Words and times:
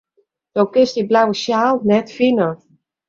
Do 0.55 0.63
kinst 0.73 0.95
dyn 0.97 1.09
blauwe 1.11 1.35
sjaal 1.41 1.75
net 1.89 2.07
fine. 2.17 2.49